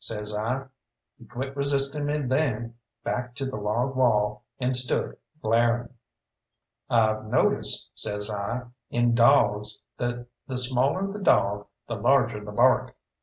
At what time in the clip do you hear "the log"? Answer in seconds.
3.45-3.95